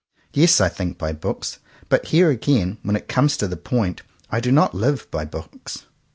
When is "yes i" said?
0.33-0.67